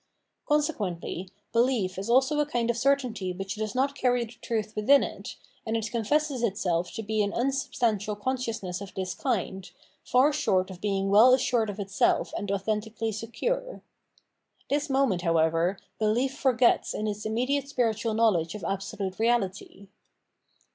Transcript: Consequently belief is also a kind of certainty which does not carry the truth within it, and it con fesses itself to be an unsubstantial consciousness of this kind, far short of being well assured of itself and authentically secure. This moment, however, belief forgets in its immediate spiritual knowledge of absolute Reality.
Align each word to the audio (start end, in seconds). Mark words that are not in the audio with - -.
Consequently 0.47 1.29
belief 1.53 1.99
is 1.99 2.09
also 2.09 2.39
a 2.39 2.45
kind 2.47 2.71
of 2.71 2.75
certainty 2.75 3.33
which 3.33 3.53
does 3.53 3.75
not 3.75 3.93
carry 3.95 4.25
the 4.25 4.31
truth 4.41 4.75
within 4.75 5.03
it, 5.03 5.35
and 5.63 5.77
it 5.77 5.91
con 5.91 6.01
fesses 6.01 6.41
itself 6.41 6.91
to 6.93 7.03
be 7.03 7.21
an 7.21 7.31
unsubstantial 7.31 8.15
consciousness 8.15 8.81
of 8.81 8.95
this 8.95 9.13
kind, 9.13 9.69
far 10.03 10.33
short 10.33 10.71
of 10.71 10.81
being 10.81 11.11
well 11.11 11.35
assured 11.35 11.69
of 11.69 11.79
itself 11.79 12.33
and 12.35 12.51
authentically 12.51 13.11
secure. 13.11 13.83
This 14.71 14.89
moment, 14.89 15.21
however, 15.21 15.77
belief 15.99 16.35
forgets 16.35 16.95
in 16.95 17.07
its 17.07 17.23
immediate 17.23 17.67
spiritual 17.69 18.15
knowledge 18.15 18.55
of 18.55 18.63
absolute 18.63 19.19
Reality. 19.19 19.87